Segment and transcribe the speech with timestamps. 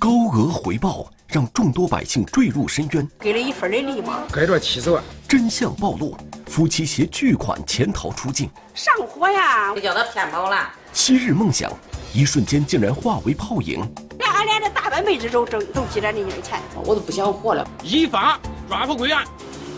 [0.00, 5.04] 高额回报让众多百姓坠入深渊，给了一分的礼嘛，给了七十万。
[5.28, 9.74] 真相暴露，夫妻携巨款潜逃出境，上火呀！
[9.74, 10.72] 就叫他骗跑了。
[10.94, 11.70] 昔日梦想，
[12.14, 13.86] 一瞬间竟然化为泡影。
[14.18, 17.68] 连俺俩这大半辈子都挣都积攒的点钱，我都不想活了。
[17.82, 18.40] 依法
[18.70, 19.22] 抓捕归案。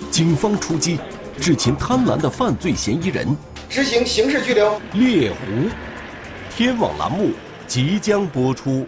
[0.08, 1.00] 警方出击，
[1.40, 3.36] 智擒贪婪的犯罪嫌疑人，
[3.68, 4.80] 执行刑事拘留。
[4.92, 5.68] 猎狐，
[6.56, 7.32] 天网栏目
[7.66, 8.86] 即将播出。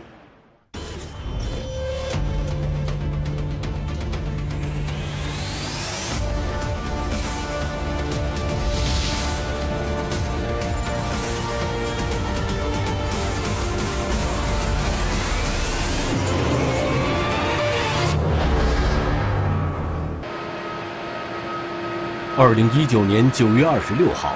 [22.36, 24.34] 二零一九年九月二十六号，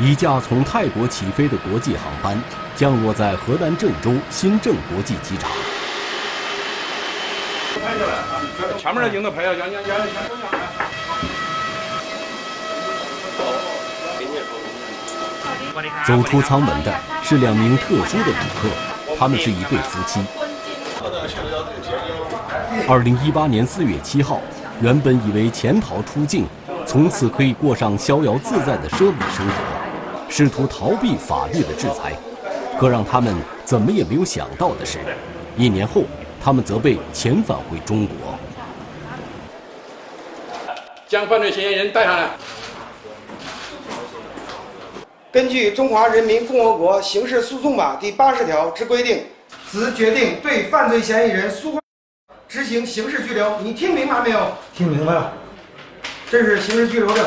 [0.00, 2.42] 一架从泰国起飞的国际航班
[2.74, 5.50] 降落在河南郑州新郑国际机场。
[7.84, 8.40] 拍下来啊！
[8.78, 10.06] 前面的镜头拍下，将将将将
[16.06, 18.70] 走出舱门的是两名特殊的旅客，
[19.18, 20.20] 他们是一对夫妻。
[22.88, 24.40] 二零一八年四月七号，
[24.80, 26.46] 原本以为潜逃出境。
[26.88, 32.16] 从此可以过上逍遥自在的奢靡生活，试图逃避法律的制裁。
[32.80, 34.98] 可让他们怎么也没有想到的是，
[35.54, 36.04] 一年后，
[36.42, 38.14] 他们则被遣返回中国。
[41.06, 42.30] 将犯罪嫌疑人带上来。
[45.30, 49.24] 根据《中华人民共和国刑事诉讼法》第八十条之规定，
[49.70, 51.78] 此决定对犯罪嫌疑人苏
[52.48, 53.60] 执行刑事拘留。
[53.60, 54.52] 你听明白没有？
[54.74, 55.34] 听明白了。
[56.30, 57.24] 这是刑事拘留证，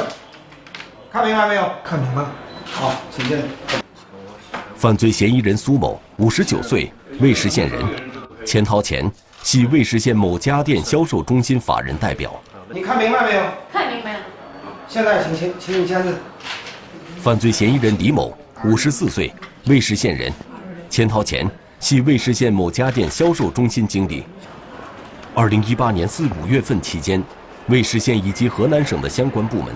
[1.11, 1.71] 看明白没有？
[1.83, 2.31] 看明白了。
[2.65, 3.39] 好，请进。
[4.75, 7.83] 犯罪嫌疑人苏某，五十九岁，尉氏县人，
[8.45, 12.39] 潜逃前系尉氏县某家电销售中心法人代表。
[12.69, 13.41] 你看明白没有？
[13.73, 14.19] 看明白了。
[14.87, 16.15] 现在请请请你签字。
[17.19, 19.33] 犯罪嫌疑人李某，五十四岁，
[19.65, 20.31] 尉氏县人，
[20.91, 21.49] 潜逃前
[21.79, 24.25] 系尉氏县某家电销售中心经理。
[25.33, 27.23] 二零一八年四五月份期间。
[27.67, 29.73] 魏石县以及河南省的相关部门，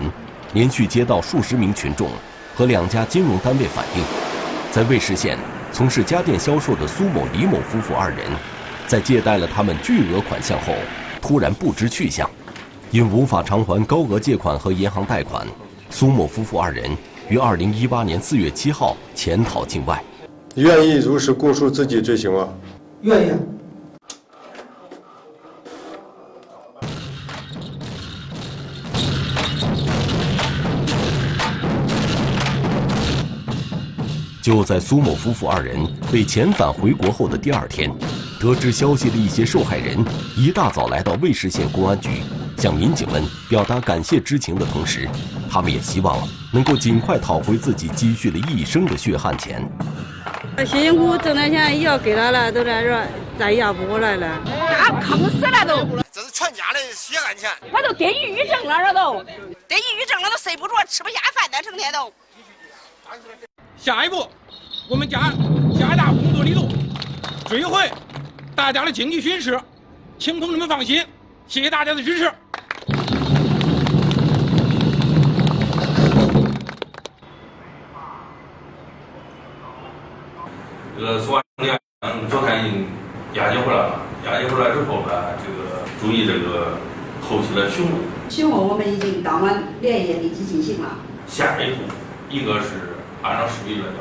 [0.52, 2.08] 连续接到数十名群众
[2.54, 4.02] 和两家金融单位反映，
[4.72, 5.38] 在尉氏县
[5.72, 8.18] 从事家电销售的苏某、李某夫妇二人，
[8.86, 10.74] 在借贷了他们巨额款项后，
[11.22, 12.28] 突然不知去向，
[12.90, 15.46] 因无法偿还高额借款和银行贷款，
[15.88, 16.90] 苏某夫妇二人
[17.28, 20.02] 于二零一八年四月七号潜逃境外。
[20.56, 22.48] 愿意如实供述自己罪行吗？
[23.02, 23.30] 愿意。
[34.46, 35.76] 就在苏某夫妇二人
[36.12, 37.92] 被遣返回国后的第二天，
[38.38, 39.98] 得知消息的一些受害人
[40.36, 42.22] 一大早来到尉氏县公安局，
[42.56, 45.10] 向民警们表达感谢之情的同时，
[45.50, 46.16] 他们也希望
[46.52, 49.68] 能够尽快讨回自己积蓄了一生的血汗钱。
[50.58, 53.06] 辛辛苦苦挣的钱也要给他了，都在这
[53.36, 54.40] 再要不过来了。
[54.46, 55.84] 那坑死了都！
[56.12, 57.50] 这是全家的血汗钱。
[57.72, 59.24] 我都得抑郁症了，这都
[59.66, 62.12] 得抑郁症了，都睡不着，吃不下饭的，成天都。
[63.76, 64.26] 下一步，
[64.88, 65.32] 我们加
[65.78, 66.66] 加大工作力度，
[67.46, 67.88] 追回
[68.54, 69.60] 大家的经济损失，
[70.18, 71.04] 请同志们放心，
[71.46, 72.32] 谢谢大家的支持。
[80.98, 81.44] 这个说案
[82.00, 82.86] 嗯，昨天已经
[83.34, 86.78] 押解回来了，押解回来之后呢，这个注意这个
[87.22, 87.94] 后期的询问。
[88.28, 90.98] 询问我们已经当晚连夜立即进行了。
[91.28, 91.82] 下一步，
[92.28, 92.95] 一个是。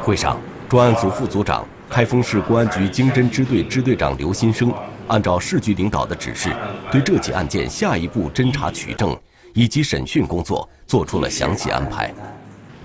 [0.02, 4.74] 会上，专案组副组长、开封市公安局经侦支队支队长刘新生，
[5.08, 6.50] 按照市局领导的指示，
[6.92, 9.18] 对这起案件下一步侦查取证
[9.54, 12.14] 以及审讯工作做出了详细安排。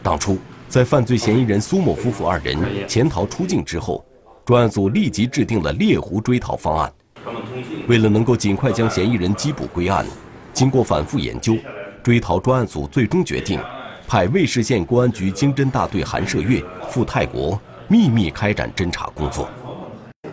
[0.02, 2.58] 当初，在犯罪嫌疑人苏某夫妇二人
[2.88, 4.04] 潜逃出境之后，
[4.44, 6.92] 专案组立即制定了猎狐追逃方案。
[7.86, 10.06] 为了能够尽快将嫌疑人缉捕归案，
[10.52, 11.54] 经过反复研究，
[12.02, 13.60] 追逃专案组最终决定。
[14.10, 19.48] 派尉氏县公安局经侦大队韩社月赴泰国秘密开展侦查工作。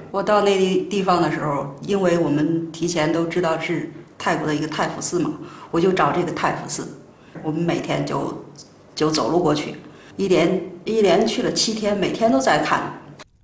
[0.09, 5.31] 我到那地地方的时候，因为我们提前都知道是泰国的一个太福寺嘛，
[5.69, 6.99] 我就找这个太福寺。
[7.43, 8.43] 我们每天就
[8.95, 9.75] 就走路过去，
[10.15, 12.91] 一连一连去了七天，每天都在看。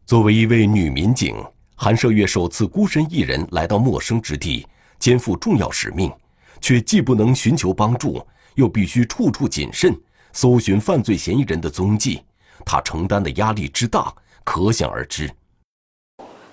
[0.03, 1.35] 作为一位女民警，
[1.75, 4.65] 韩社月首次孤身一人来到陌生之地，
[4.97, 6.11] 肩负重要使命，
[6.59, 8.19] 却既不能寻求帮助，
[8.55, 9.95] 又必须处处谨慎。
[10.33, 12.23] 搜寻犯罪嫌疑人的踪迹，
[12.65, 14.13] 他承担的压力之大
[14.43, 15.31] 可想而知。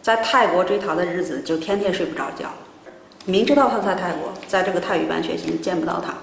[0.02, 2.50] 在泰国追逃的日子就天天睡不着觉，
[3.24, 6.14] 明知道他在泰国，在这个泰语班学习见不到他。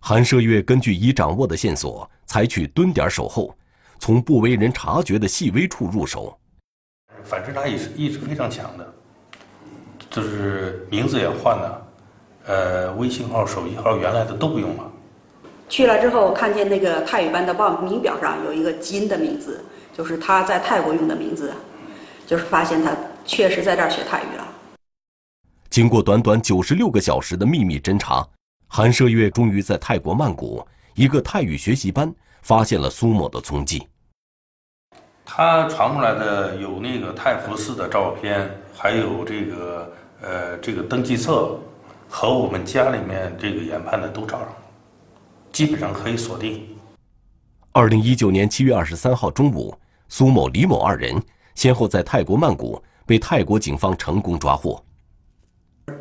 [0.00, 3.52] 韩社月根据已掌握的线索，采取蹲点守候，
[3.98, 6.38] 从不为人察觉的细微处入手。
[7.24, 8.94] 反侦查意识意识非常强的，
[10.08, 11.86] 就是名字也换了，
[12.46, 14.87] 呃，微信号、手机号原来的都不用了。
[15.68, 19.62] 去了之后，看见那个泰语班的报名表上有一个金的名字，
[19.92, 21.52] 就是他在泰国用的名字，
[22.26, 24.48] 就是发现他确实在这儿学泰语了。
[25.68, 28.26] 经过短短九十六个小时的秘密侦查，
[28.66, 33.86] 韩社月终于在泰国曼谷一个泰语学习班发现了苏某的踪迹。
[35.26, 39.92] 他传过来的有那个泰福寺的照片，还有这个
[40.22, 41.60] 呃这个登记册，
[42.08, 44.56] 和我们家里面这个研判的都找上了，
[45.52, 46.66] 基本上可以锁定。
[47.72, 49.76] 二零一九年七月二十三号中午，
[50.08, 51.20] 苏某、李某二人
[51.54, 54.82] 先后在泰国曼谷被泰国警方成功抓获。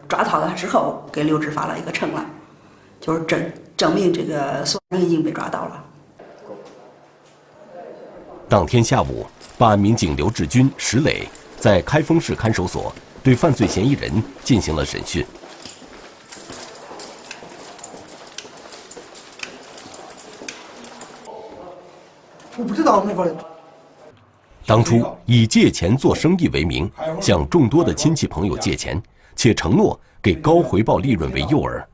[0.07, 2.25] 抓到了之后，给刘志发了一个称了，
[2.99, 5.83] 就是证证明这个苏人已经被抓到了。
[8.49, 9.25] 当天下午，
[9.57, 11.27] 办案民警刘志军、石磊
[11.59, 15.25] 在开封市看守所对犯罪嫌疑人进行了审讯。
[22.57, 23.35] 我不知道那个。
[24.65, 29.01] 当初以借钱做生意为名，向众多的亲戚朋友借钱，
[29.35, 31.85] 且承诺给高回报利润为诱饵，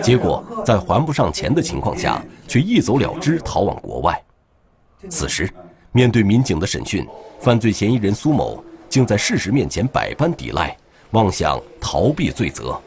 [0.00, 4.18] 结果在还不上钱的情况下，却一走了之，逃往国外。
[5.10, 5.52] 此时，
[5.92, 7.06] 面对民警的审讯，
[7.40, 10.74] 犯罪嫌疑人苏某竟在事实面前百般抵赖，
[11.10, 12.80] 妄想逃避罪责。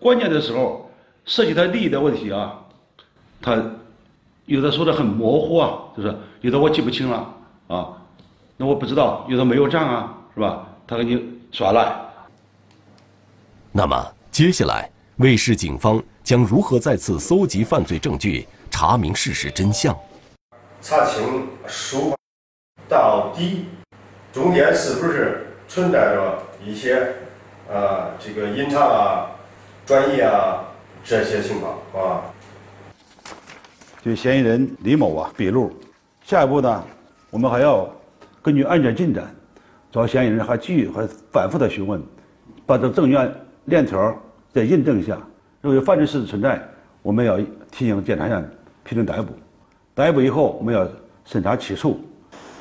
[0.00, 0.90] 关键的时候
[1.26, 2.58] 涉及他利益的问题啊，
[3.42, 3.62] 他
[4.46, 7.34] 有的说的很模糊啊，就是有的我记不清了
[7.66, 7.88] 啊，
[8.56, 10.66] 那我不知道，有的没有账啊，是吧？
[10.86, 11.20] 他给你
[11.50, 11.92] 耍赖。
[13.72, 19.94] 那么接下来，卫视警方将如何再次搜集犯罪证据，查明事实真相？
[20.80, 22.14] 查清书
[22.88, 23.64] 到底
[24.32, 27.14] 中间是不是存在着一些
[27.68, 29.26] 呃这个隐藏啊、
[29.84, 30.64] 转移啊
[31.02, 32.22] 这些情况啊？
[34.06, 35.68] 对嫌疑人李某啊笔录，
[36.24, 36.84] 下一步呢，
[37.28, 37.92] 我们还要
[38.40, 39.34] 根据案件进展，
[39.90, 42.00] 找嫌疑人还继续还反复的询问，
[42.64, 43.18] 把这证据
[43.64, 44.16] 链条
[44.52, 45.18] 再印证一下。
[45.60, 46.62] 如果有犯罪事实存在，
[47.02, 47.36] 我们要
[47.72, 48.48] 提醒检察院
[48.84, 49.32] 批准逮捕，
[49.92, 50.86] 逮捕以后我们要
[51.24, 52.00] 审查起诉，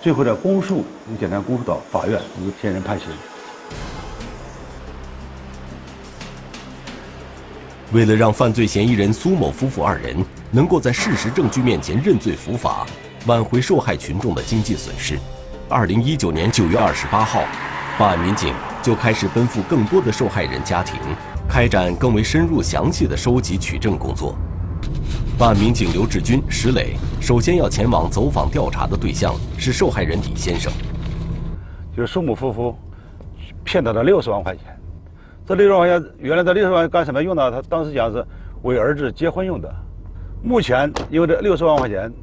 [0.01, 3.07] 最后的公诉由检察公诉到法院由嫌疑人判刑。
[7.93, 10.17] 为了让犯罪嫌疑人苏某夫妇二人
[10.55, 12.87] 能够在事实证据面前认罪伏法，
[13.27, 15.19] 挽回受害群众的经济损失，
[15.67, 17.43] 二零一九年九月二十八号，
[17.99, 20.97] 办案民警就开始奔赴更多的受害人家庭，
[21.45, 24.33] 开展更为深入详细的收集取证工作。
[25.37, 30.71] 办案民警刘志军、石磊首先要前往走访调查的对象是受害人李先生，
[31.93, 32.73] 就是苏某夫妇
[33.65, 34.63] 骗他的六十万块钱。
[35.45, 37.51] 这六十万块钱，原来这六十万干什么用的？
[37.51, 38.25] 他当时讲是
[38.61, 39.69] 为儿子结婚用的。
[40.45, 42.13] 目前因为这六十万块钱，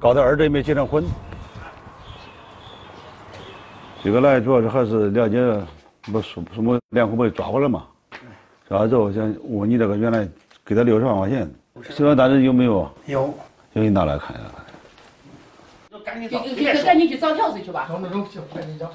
[0.00, 1.04] 搞得儿子也没结成婚。
[4.02, 5.38] 这个来，主要是还是了解
[6.02, 7.86] 不什什么两户被抓过来嘛？
[8.68, 10.26] 抓了之后想问你这个原来
[10.64, 11.48] 给他六十万块钱，
[11.96, 12.90] 这万单子有没有？
[13.06, 13.32] 有。
[13.72, 14.44] 给你拿来看一下。
[15.92, 16.36] 就赶紧就
[16.82, 17.86] 赶紧去找条子去吧。
[17.88, 18.90] 走走走，去赶紧找。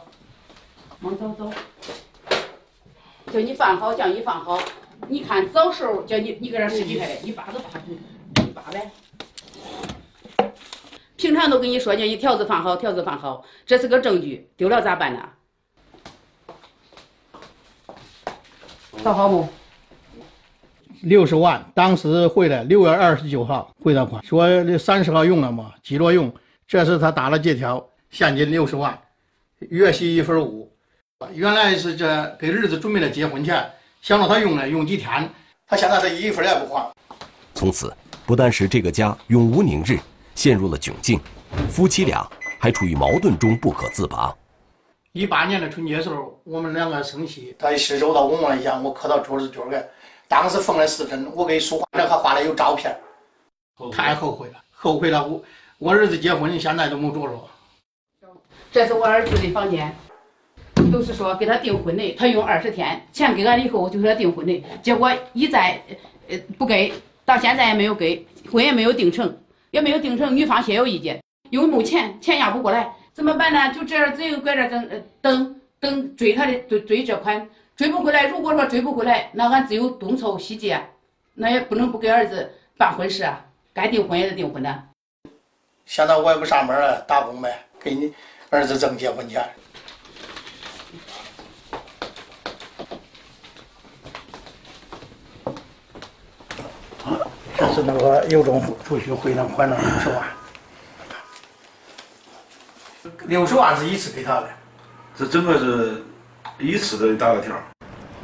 [1.00, 1.50] 忙走走。
[3.32, 4.60] 叫你放好，叫你放好。
[5.08, 7.94] 你看早时候叫你你搁这十几块的，一扒都扒不
[8.63, 8.91] 一扒呗。
[11.17, 15.29] 平常都跟你说，叫你条子放好，条子放好，这是个证据，丢了咋办呢？
[19.03, 19.48] 到好不？
[21.01, 26.34] 六十万，当时汇的，六月二十九号汇的款，说三十号用了嘛，几着用，
[26.67, 28.98] 这是他打了借条，现金六十万，
[29.60, 30.72] 月息一分五。
[31.34, 32.05] 原来是这
[32.38, 33.65] 给儿子准备了结婚钱，
[34.01, 35.29] 想着他用了用几天，
[35.65, 36.91] 他现在这一分也不还。
[37.53, 37.93] 从此，
[38.25, 40.00] 不但使这个家永无宁日，
[40.36, 41.20] 陷入了窘境，
[41.70, 42.25] 夫妻俩
[42.60, 44.34] 还处于矛盾中不可自拔。
[45.12, 49.89] 一八年的春节时候，我们两个生气，他一伸手到我梦里想，我磕到桌子角儿
[50.27, 52.96] 当时缝了四针，我给书画这还画了有照片，
[53.92, 55.27] 太后悔了，后悔了。
[55.27, 55.44] 我
[55.77, 57.50] 我儿子结婚现在都没着落。
[58.72, 59.94] 这是我儿子的房间。
[60.92, 65.82] 都是说给他订婚的，他用二十天钱给俺了以后，就给他订婚的，结果一再
[66.27, 66.94] 呃不给，
[67.25, 69.38] 到现在也没有给，婚也没有订成，
[69.72, 73.74] 也没有订成，女方先有意见，因为没钱，钱压不过来，怎么办呢？
[73.74, 78.27] 就这样，只有搁这等等等追他的追追这款，追不回来。
[78.27, 80.82] 如果说追不回来，那俺只有东凑西借，
[81.36, 84.84] 那也不能不给儿子办婚事啊，该订婚也得订婚的。
[85.86, 88.13] 现在我也不上班了，打工呗，给你
[88.50, 89.44] 儿子挣结婚钱。
[97.57, 100.24] 这是那个邮政储蓄会能还了六十万，
[103.25, 104.50] 六十万是一次给他的，
[105.17, 106.03] 这整个是
[106.57, 107.53] 一次的打个条。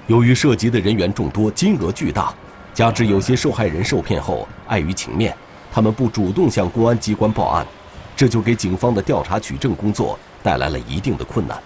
[0.08, 2.34] 由于涉及的人员众多，金额巨大，
[2.74, 5.36] 加之有些受害人受骗后碍于情面，
[5.72, 7.68] 他们不主动向公安机关报案，
[8.16, 11.62] 这就给警方的调查取证工作带来了一定的困难。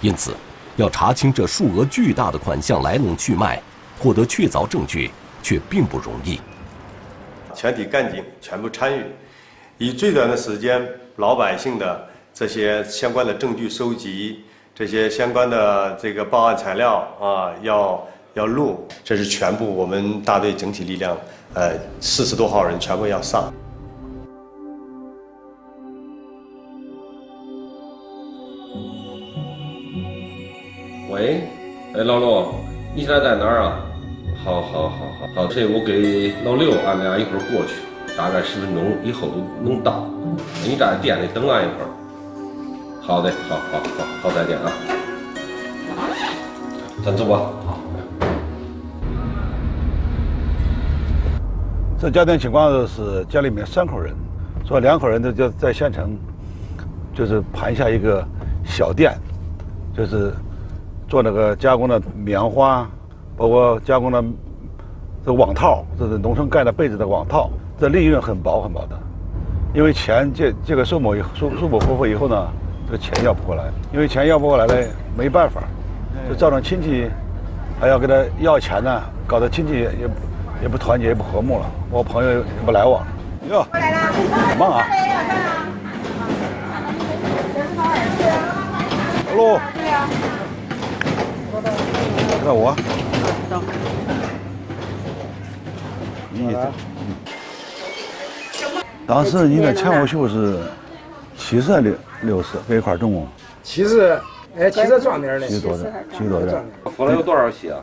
[0.00, 0.36] 因此，
[0.76, 3.60] 要查清这数额巨大的款项来龙去脉，
[3.98, 5.10] 获得确凿证据
[5.46, 6.40] 却并不容易。
[7.54, 9.04] 全体干警全部参与，
[9.78, 10.84] 以最短的时间，
[11.18, 14.42] 老百姓的这些相关的证据收集，
[14.74, 21.16] 这些相关的这个报案材料啊，要要录，这是全部我们大队整体力量，
[21.54, 23.54] 呃，四十多号人全部要上。
[31.08, 31.42] 喂，
[31.94, 32.46] 哎，老陆，
[32.96, 33.80] 你现在在哪儿啊？
[34.46, 37.82] 好，好，好，好，好，这我给老刘，俺俩一会儿过去，
[38.16, 40.06] 大概十分钟以后就能到。
[40.62, 41.90] 你在店里等俺一会儿。
[43.02, 44.70] 好的，好，好，好，好，再见啊。
[47.04, 47.38] 咱走吧。
[47.66, 47.80] 好。
[51.98, 54.14] 这家庭情况是家里面三口人，
[54.64, 56.16] 说两口人都就在县城，
[57.12, 58.24] 就是盘下一个
[58.64, 59.12] 小店，
[59.92, 60.32] 就是
[61.08, 62.88] 做那个加工的棉花。
[63.36, 64.24] 包括加工的
[65.24, 68.98] 这网套，这是农村盖的被子的网套，这利润很薄很薄的，
[69.74, 72.48] 因为钱借借给苏某苏苏某夫妇以后呢，
[72.86, 74.74] 这个钱要不过来，因为钱要不过来呢，
[75.16, 75.62] 没办法，
[76.28, 77.10] 就造成亲戚
[77.78, 80.08] 还要给他要钱呢，搞得亲戚也
[80.62, 83.04] 也不团结也不和睦了，我朋友也不来往。
[83.50, 84.12] 哟，来了，
[84.48, 84.84] 很忙啊。
[89.28, 89.60] 走喽。
[92.46, 92.76] 对呀。
[93.50, 93.64] 那我。
[96.30, 96.56] 你
[99.06, 100.60] 当时你的前后绣是
[101.36, 103.26] 七十六六十给一块重工？
[103.62, 104.20] 七十，
[104.56, 106.64] 哎，七十壮点的，七十多点，七十多点。
[106.96, 107.80] 后来有多少戏啊？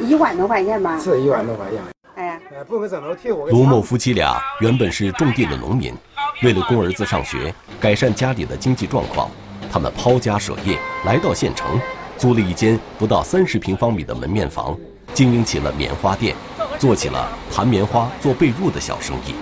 [0.00, 0.98] 一万多块钱吧。
[0.98, 1.78] 是一万多块钱。
[2.16, 3.48] 哎，不用这么提我。
[3.48, 5.94] 卢某夫妻俩原本是种地的农民，
[6.42, 9.30] 为了供儿子上学，改善家里的经济状况，
[9.72, 11.80] 他们抛家舍业来到县城。
[12.20, 14.76] 租了一间不到三十平方米的门面房，
[15.14, 16.36] 经营起了棉花店，
[16.78, 19.34] 做起了弹棉花、做被褥的小生意。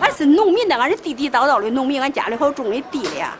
[0.00, 3.36] 俺是农民的，俺是地地道道的农民，俺家里好种的地的呀。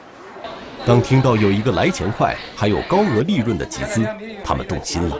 [0.84, 4.06] 当听到有一个来钱快、还有高额利润的集资，
[4.44, 5.16] 他们动心了，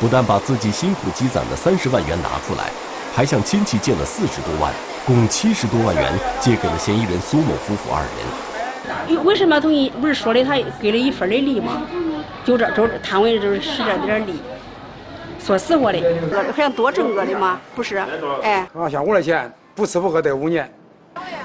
[0.00, 2.70] 不但把自己辛苦积攒的三十万元拿出来，
[3.14, 4.72] 还向亲戚借了四十多万，
[5.04, 9.22] 共七十多万元借给了嫌疑人苏某夫妇二人。
[9.22, 9.92] 为什么同意？
[10.00, 11.82] 不是说的他给了一份的利吗？
[12.44, 14.34] 就这，就摊位就是使这点力。
[15.40, 16.00] 说实话的，
[16.54, 17.60] 还想多挣个的吗？
[17.74, 17.96] 不是，
[18.42, 18.66] 哎。
[18.74, 20.70] 啊，像我的钱，不吃不喝得五年。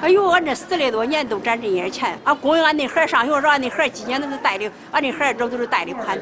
[0.02, 2.18] 哎呦，俺这十来多年都攒这些钱。
[2.24, 6.18] 俺供应俺那孩上学时候，俺那孩今年都是贷的，俺那孩这都是贷的款。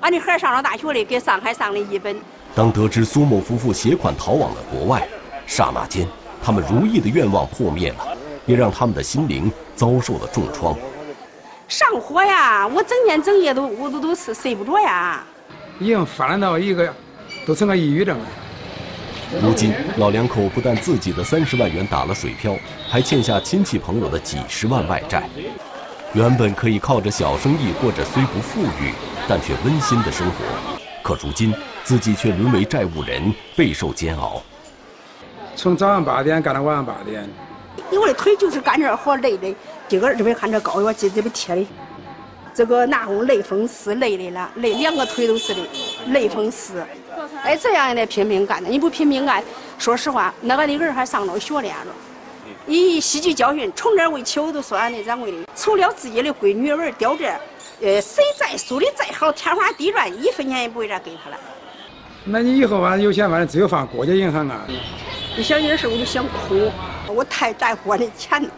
[0.00, 2.16] 俺那孩上了大学的，给上海上了一本。
[2.54, 5.06] 当得知苏某夫妇携款逃往了国外，
[5.46, 6.06] 刹那间，
[6.42, 10.76] 他们如意的愿望破灭了，也让他们的心灵遭受了重创。
[11.72, 12.66] 上火呀！
[12.66, 15.24] 我整天整夜都我都都是睡不着呀。
[15.78, 16.94] 已经发展到一个，
[17.46, 18.26] 都成个抑郁症了。
[19.40, 22.54] 如今老两口不但自己的三十万元打了水漂，
[22.90, 25.26] 还欠下亲戚朋友的几十万外债。
[26.12, 28.92] 原本可以靠着小生意过着虽不富裕，
[29.26, 30.44] 但却温馨的生活，
[31.02, 34.42] 可如今自己却沦为债务人，备受煎熬。
[35.56, 37.26] 从早上八点干到晚上八点。
[37.90, 39.54] 我的腿就是干这活累的。
[39.92, 41.66] 这个这边看这膏药，这这边贴的，
[42.54, 45.60] 这个拿红类风湿累的了，累两个腿都是的，
[46.06, 46.82] 类风湿。
[47.44, 49.44] 哎，这样也得拼命干的，你不拼命干，
[49.76, 51.94] 说实话，那个的儿还上着学呢了。
[52.66, 57.26] 以吸取教训，从这为起，我都说俺的掌柜的，除了自己的闺女儿吊这，
[57.82, 61.36] 呃，谁再输的再好，天花地转，一分钱也不会再给他了。
[62.24, 64.66] 那你以后反正有钱，反正只有放国家银行啊。
[65.36, 66.72] 一想这事，我都想哭，
[67.08, 68.48] 我太在乎我的钱了。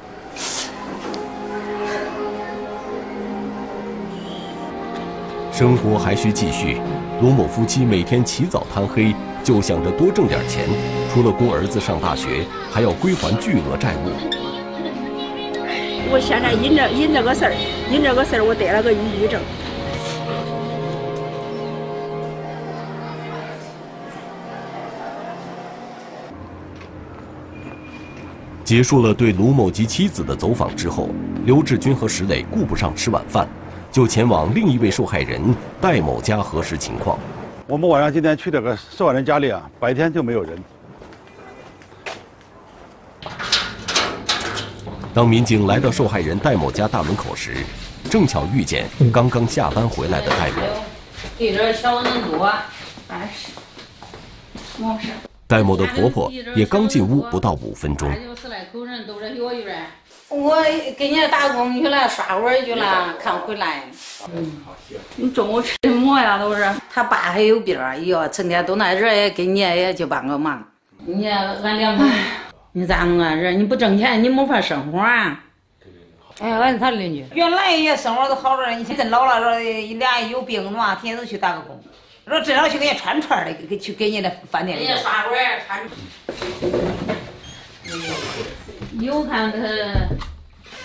[5.56, 6.80] 生活还需继续，
[7.22, 10.64] 卢某夫妻每天起早贪黑，就想着多挣点钱。
[11.12, 14.10] 除了供儿子上大学，还要归还巨额债务。
[16.10, 17.54] 我现在因这因这个事儿，
[17.88, 19.40] 因这个事儿，我得了个抑郁症。
[28.64, 31.10] 结束了对卢某及妻子的走访之后，
[31.44, 33.46] 刘志军和石磊顾不上吃晚饭，
[33.94, 35.40] 就前往另一位受害人
[35.80, 37.16] 戴某家核实情况。
[37.68, 40.58] 我们晚上今天去这个受害人家里啊，白天就没有人。
[45.14, 47.54] 当民警来到受害人戴某家大门口时，
[48.10, 50.56] 正巧遇见刚刚下班回来的戴某。
[51.38, 52.52] 这点小能多，
[53.06, 55.06] 哎是，没事。
[55.46, 58.10] 戴某的婆婆也刚进屋不到五分钟。
[60.34, 60.62] 我
[60.98, 63.84] 给人家打工去了，刷碗去了，看回来。
[64.34, 64.62] 嗯，
[65.16, 66.38] 你中午吃什么呀？
[66.38, 66.68] 都是。
[66.92, 70.62] 他爸还有病，哎呦，成天都那人也给你也去帮个忙。
[71.06, 72.04] 你俺两个，
[72.72, 73.32] 你咋弄啊？
[73.34, 75.40] 人你不挣钱，你没法生活啊。
[76.40, 77.24] 哎呀，俺是他邻居。
[77.32, 79.58] 原来也生活都好着，你现在老了，说
[79.98, 81.80] 俩有病的话，天天都去打个工。
[82.26, 84.86] 说至少去给人家串串的，给去给人家饭店里。
[84.86, 85.36] 人家刷碗
[85.66, 85.80] 串。
[89.04, 89.58] 有看他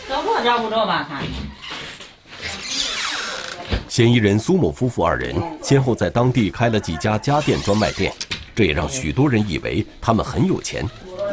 [0.07, 1.07] 找不找不着吧？
[1.07, 1.23] 看。
[3.87, 8.13] 嫌疑人苏某夫妇二人先后在当地开了几家家电专卖店，
[8.53, 10.85] 这也让许多人以为他们很有钱，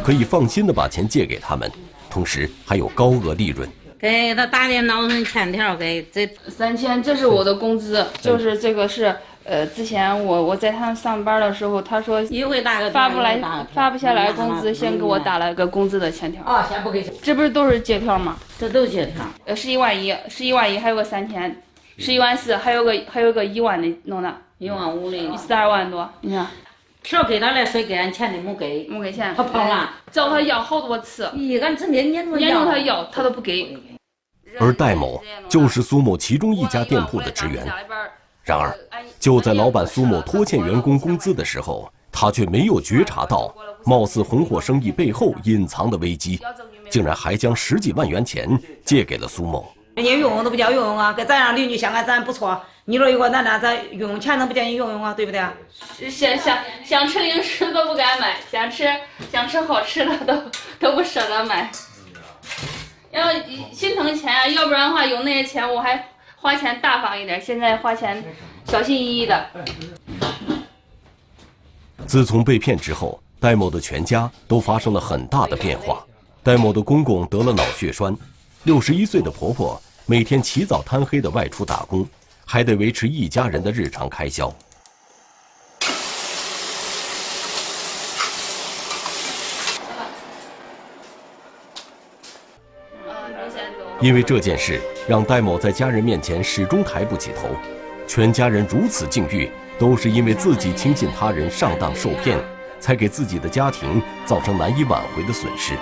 [0.04, 1.70] 可以放心的把钱借给他们，
[2.08, 3.68] 同时还有高额利润。
[3.98, 9.14] 给他打电脑上欠条，给这三千，这是我的工资，就是这个是。
[9.48, 12.20] 呃，之前我我在他上班的时候，他说
[12.92, 13.38] 发不来
[13.72, 16.42] 发不下来工资，先给我打了个工资的欠条。
[16.42, 17.00] 啊，先不给。
[17.22, 18.36] 这不是都是借条吗？
[18.58, 19.24] 这都是借条。
[19.44, 21.62] 呃，十一万一，十一万一，还有个三千，
[21.96, 26.10] 十一万四，还有个还有个一万的弄的，一万五的，十二万多。
[26.22, 26.44] 你看，
[27.02, 29.32] 票给他了，谁给俺钱的没给，没给钱。
[29.36, 31.30] 他跑了，找他要好多次。
[31.36, 33.78] 咦，俺成天撵着撵着他要，他都不给。
[34.58, 37.64] 而戴某就是苏某其中一家店铺的职员。
[38.46, 38.72] 然而，
[39.18, 43.52] 就在老板苏某拖欠员工工资的时候，他却没有觉察到
[43.84, 46.38] 貌似红火生意背后隐藏的危机，
[46.88, 48.48] 竟然还将十几万元钱
[48.84, 49.68] 借给了苏某。
[49.96, 52.62] 人家用用都不叫用用啊，跟咱让邻居相看咱不错。
[52.84, 55.12] 你说有个咱俩咱用用钱能不叫你用用啊？
[55.12, 56.08] 对不对？
[56.08, 58.88] 想想想吃零食都不敢买，想吃
[59.32, 60.40] 想吃好吃的都
[60.78, 61.68] 都不舍得买。
[63.10, 63.24] 要
[63.72, 66.10] 心疼钱啊，要不然的话有那些钱我还。
[66.38, 68.22] 花钱大方一点，现在花钱
[68.66, 69.50] 小心翼翼的。
[72.06, 76.04] 自从被骗之后，戴某的全家都发生了很大的变化。
[76.42, 78.16] 戴某的公公得了脑血栓，
[78.62, 82.06] 六十一岁的婆婆每天起早贪黑的外出打工，
[82.44, 84.54] 还得维持一家人的日常开销。
[93.98, 94.78] 因为这件事，
[95.08, 97.48] 让戴某在家人面前始终抬不起头。
[98.06, 102.38] 全家人如此境遇，都是因为自己轻信他人上当受骗，
[102.78, 105.72] 才给自己的家庭造成难以挽回的损失。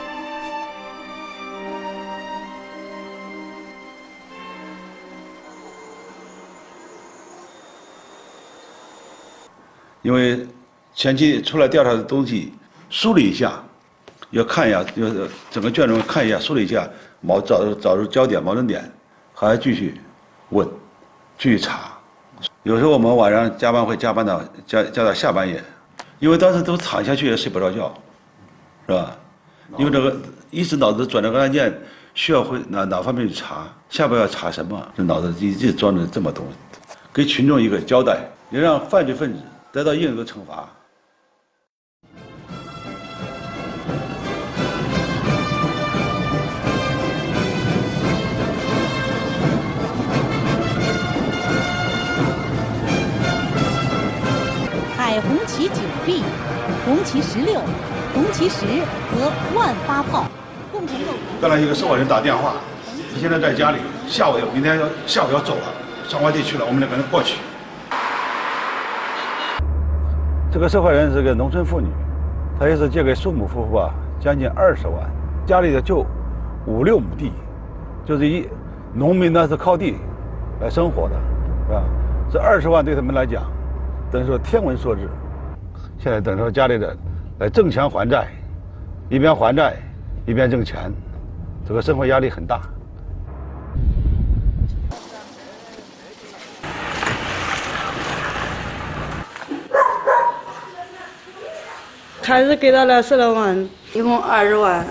[10.03, 10.47] 因为
[10.95, 12.55] 前期出来调查的东西
[12.91, 13.61] 梳理一下，
[14.31, 16.89] 要看一下，要整个卷宗看一下，梳理一下。
[17.25, 18.91] 矛找找出焦点矛盾点，
[19.33, 19.99] 还要继续
[20.51, 20.69] 问，
[21.39, 21.93] 继续查。
[22.63, 25.63] 有时候我们晚上加班会加班到加加到下半夜，
[26.19, 27.95] 因为当时都躺下去也睡不着觉，
[28.87, 29.17] 是吧？
[29.79, 30.15] 因为这个
[30.51, 31.73] 一直脑子转这个案件，
[32.13, 34.87] 需要会哪哪方面去查，下边要查什么？
[34.95, 36.45] 这脑子一直装着这么多，
[37.13, 38.19] 给群众一个交代，
[38.51, 39.41] 也让犯罪分子
[39.73, 40.69] 得到应有的惩罚。
[57.15, 57.61] 旗十六、
[58.13, 60.25] 红旗十和万发炮
[60.73, 60.97] 共同。
[61.41, 62.55] 刚才一个受害人打电话，
[63.15, 67.39] 你现在在家里，下午要明天要下午要走了，上外地去了，我们两个人过去。
[70.51, 71.87] 这个受害人是个农村妇女，
[72.59, 75.09] 她也是借给苏某夫妇啊将近二十万，
[75.47, 76.05] 家里的就
[76.67, 77.31] 五六亩地，
[78.05, 78.49] 就是一
[78.93, 79.99] 农民呢是靠地
[80.61, 81.15] 来生活的，
[81.69, 81.83] 是吧？
[82.33, 83.45] 这二十万对他们来讲。
[84.11, 85.09] 等于说天文数字，
[85.99, 86.97] 现在等着家里的
[87.39, 88.29] 来挣钱还债，
[89.09, 89.75] 一边还债
[90.27, 90.93] 一边挣钱，
[91.67, 92.61] 这个生活压力很大。
[102.23, 104.83] 开始给他了十来万，一共二十万，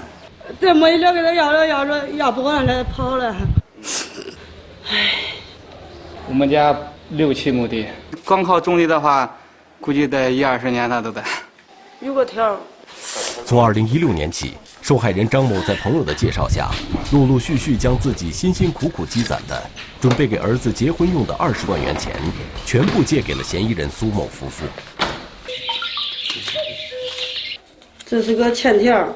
[0.61, 3.35] 这没了给他要了要了要不完了跑了。
[4.87, 4.97] 唉，
[6.29, 6.75] 我们家
[7.09, 7.87] 六七亩地，
[8.23, 9.35] 光靠种地的话，
[9.83, 11.21] 估计得一二十年他都得。
[11.99, 12.57] 有个条。
[13.45, 16.71] 从二零一六年起，受害人张某在朋友的介绍下，
[17.11, 19.61] 陆陆续续将自己辛辛苦苦积攒的、
[19.99, 22.13] 准备给儿子结婚用的二十万元钱，
[22.65, 24.63] 全部借给了嫌疑人苏某夫妇。
[28.05, 29.13] 这是个欠条，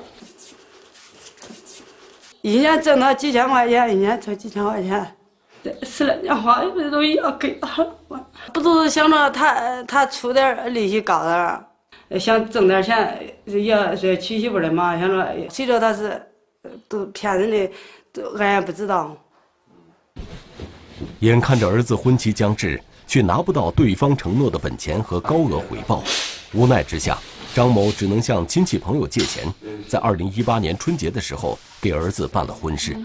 [2.41, 5.15] 一年挣他几千块钱，一年才几千块钱，
[5.84, 7.86] 十来年花一辈子都要给他，
[8.53, 12.19] 不都是想着他他出点利息高点。
[12.19, 14.97] 想挣点钱，也是娶媳妇的嘛。
[14.97, 16.21] 想着谁知道他是
[16.88, 17.71] 都骗人的，
[18.13, 19.15] 都俺也不知道。
[21.19, 26.01] 眼看着儿子婚期将至，却拿不到对方承诺的本钱和高额回报，
[26.53, 27.17] 无奈之下，
[27.53, 29.45] 张某只能向亲戚朋友借钱，
[29.88, 32.95] 在二零一八年春节的时候给儿子办了婚事。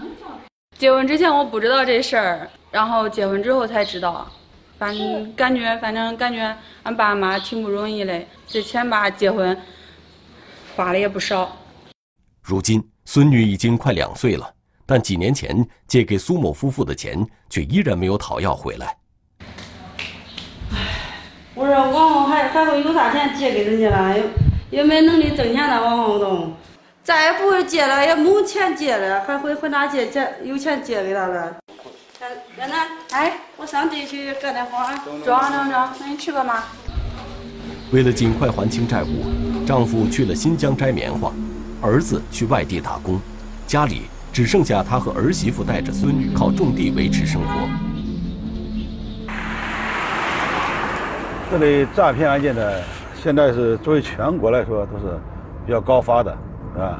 [0.77, 4.27] 结婚之前我不知道这事儿，然后结婚之后才知道。
[4.77, 9.57] 反正感觉，反正感觉俺爸妈挺不容易的，这钱吧，结婚
[10.75, 11.55] 花了也不少。
[12.41, 14.51] 如今孙女已经快两岁了，
[14.85, 18.97] 但几年前借给苏某夫妇的钱却依然没有讨要回来。
[21.55, 24.17] 我说往后还还会有啥钱借给人家了？
[24.17, 24.25] 也
[24.71, 26.51] 也没能力挣钱了，往后都
[27.03, 30.33] 再也不会借了，也没钱借了，还会回哪借钱？
[30.41, 31.53] 有钱借给他了。
[32.57, 34.95] 奶奶，哎，我上地去干点活啊。
[35.03, 36.63] 中中中，那你去吧妈。
[37.91, 41.33] 为了尽快还清债务，丈夫去了新疆摘棉花，
[41.81, 43.19] 儿子去外地打工，
[43.67, 47.67] 家里只剩下他和儿媳妇带着孙女靠种地维持生活。
[51.51, 52.61] 这类诈骗案件呢，
[53.21, 55.19] 现在是作为全国来说都是
[55.65, 56.35] 比较高发的，
[56.77, 56.99] 啊，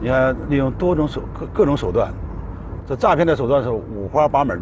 [0.00, 2.12] 你看利用多种手各各种手段。
[2.86, 4.60] 这诈骗的手段是五花八门，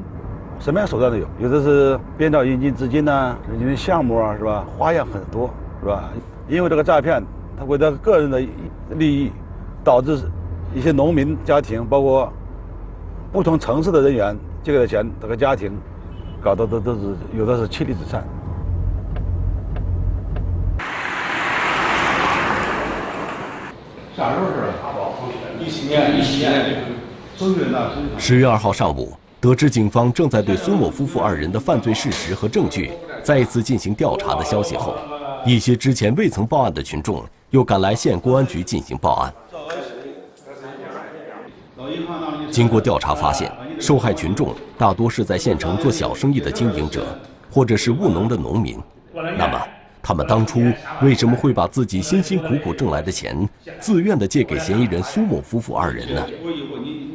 [0.59, 1.27] 什么样手段都有。
[1.39, 4.65] 有的是编造引进资金呐，引进项目啊，是吧？
[4.77, 5.49] 花样很多，
[5.81, 6.11] 是吧？
[6.47, 7.25] 因为这个诈骗，
[7.59, 8.41] 他为了个人的
[8.97, 9.33] 利益，
[9.83, 10.19] 导致
[10.75, 12.31] 一些农民家庭，包括
[13.33, 15.73] 不同城市的人员借给的钱，这个家庭
[16.43, 17.01] 搞得都都是
[17.35, 18.23] 有的是妻离子散。
[24.17, 25.65] 啥时候是？
[25.65, 26.77] 一七年，一七年。
[28.19, 32.93] 十月二号上午，得知警方正在对孙某夫妇二人的犯罪事实和证据
[33.23, 34.95] 再次进行调查的消息后，
[35.47, 39.33] 一些之前未曾报案的群众又赶来县公安局进行报案。
[42.51, 47.07] 经过调查发现，受害群众大多是在县城做小生意的经营者，
[47.51, 48.79] 或者是务农的农民。
[49.15, 49.59] 那么，
[50.11, 50.61] 他们当初
[51.03, 56.27] 为什么会把自己辛辛苦苦挣来的钱自愿地借给嫌疑人苏某夫妇二人呢？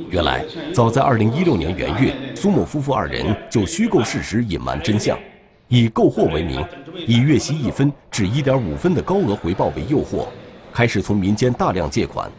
[0.10, 5.20] 原来，早在2016年元月，苏某夫妇二人就虚构事实、隐瞒真相，
[5.68, 6.66] 以购货为名，
[7.06, 10.28] 以月息一分至1.5分的高额回报为诱惑，
[10.72, 12.32] 开始从民间大量借款。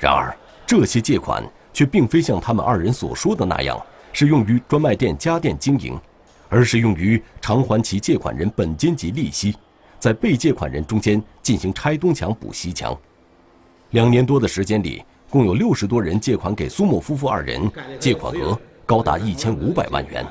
[0.00, 1.40] 然而，这些借款
[1.72, 3.80] 却并非像他们二人所说的那样，
[4.12, 5.96] 是用于专卖店家电经营，
[6.48, 9.54] 而是用于偿还其借款人本金及利息，
[10.04, 12.94] 在被借款人中间进行拆东墙补西墙。
[13.92, 15.02] 两年多的时间里。
[15.30, 20.24] 共有六十多人借款给苏某夫妇二人，借款额高达一千五百万元。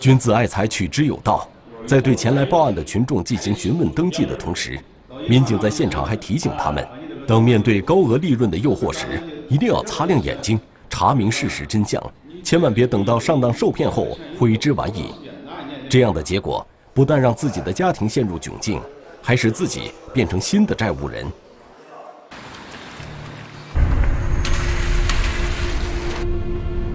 [0.00, 1.48] 君子爱财，取之有道。
[1.86, 4.76] 在对前来报案的群众进行询问登记的同时，
[5.28, 6.84] 民警在现场还提醒他们：
[7.28, 12.02] 当面对高额利润的诱惑时，一定要擦亮眼睛，查明事实真相，
[12.42, 15.14] 千万别等到上当受骗后悔之晚矣。
[15.88, 18.80] 这样的结果不但让自己的家庭陷入窘境，
[19.22, 21.26] 还使自己变成新的债务人。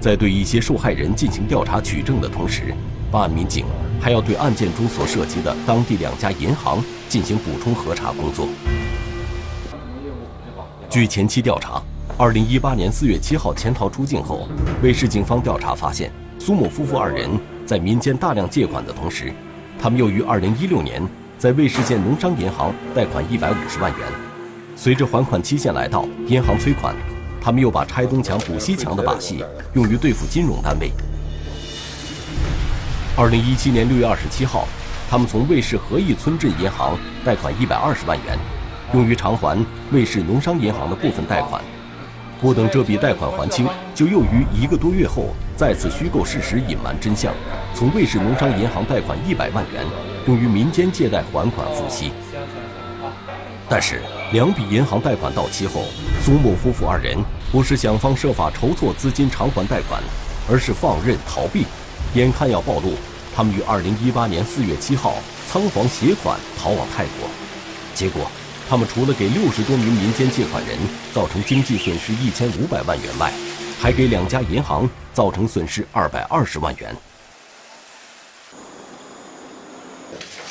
[0.01, 2.75] 在对一些受害人进行调查取证的同时，
[3.12, 3.65] 办案民警
[3.99, 8.47] 还要对案件中所涉及的当地两家银行进行补充核查工作。
[10.89, 11.81] 据前期调查
[12.19, 14.47] ，2018年4月7号潜逃出境后，
[14.84, 17.29] 卫市警方调查发现，苏某夫妇二人
[17.65, 19.34] 在民间大量借款的同时，
[19.82, 21.02] 他们又于2016年
[21.38, 24.08] 在尉氏县农商银行贷款150万元。
[24.76, 26.96] 随着还款期限来到，银行催款。
[27.42, 30.92] 他们又把拆东墙补西墙的把戏用于对付金融单位。
[33.16, 34.68] 二零一七年六月二十七号，
[35.08, 38.36] 他们从卫市和义村镇银行贷款一百二十万元，
[38.96, 41.62] 用于偿还卫氏农商银行的部分贷款。
[42.42, 47.34] 不等这笔贷款还清，就又于一个多月后再次虚构事实，隐瞒真相，
[47.74, 49.86] 从卫市农商银行贷款一百万元，
[50.28, 52.12] 用于民间借贷还款付息。
[53.70, 54.02] 但是
[54.34, 55.86] 两笔银行贷款到期后，
[56.22, 57.18] 苏某夫妇二人
[57.54, 60.04] 不是想方设法筹措资金偿还贷款，
[60.50, 61.65] 而是放任逃避。
[62.15, 62.94] 眼看要暴露，
[63.34, 65.15] 他们于二零一八年四月七号
[65.48, 67.30] 仓皇携款逃往泰国。
[67.94, 68.30] 结果，
[68.70, 70.78] 他们除了给六十多名民间借款人
[71.13, 73.32] 造成经济损失一千五百万元外，
[73.80, 76.93] 还给两家银行造成损失二百二十万元。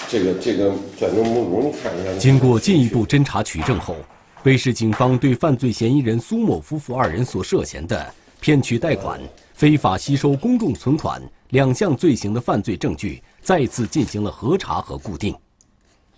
[0.09, 2.19] 这个这个卷宗目录，你看一下。
[2.19, 3.97] 经过进一步侦查取证后，
[4.45, 9.21] 威市警方对犯罪嫌疑人苏某夫妇二人所涉嫌的骗取贷款、
[9.53, 15.37] 非法吸收公众存款两项罪行的犯罪证据再次进行了核查和固定，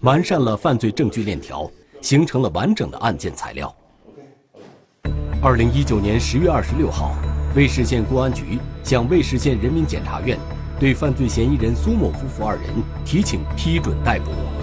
[0.00, 1.70] 完善了犯罪证据链条，
[2.02, 3.74] 形成了完整的案件材料。
[5.42, 7.14] 二零一九年十月二十六号，
[7.57, 10.38] 尉氏县公安局向尉氏县人民检察院。
[10.79, 12.64] 对犯罪嫌疑人苏某夫妇二人
[13.05, 14.56] 提请批准逮捕。